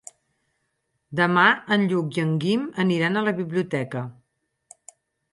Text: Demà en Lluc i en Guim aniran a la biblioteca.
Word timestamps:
Demà 1.17 1.43
en 1.75 1.83
Lluc 1.91 2.17
i 2.19 2.23
en 2.23 2.31
Guim 2.43 2.63
aniran 2.85 3.19
a 3.19 3.23
la 3.27 3.33
biblioteca. 3.41 4.03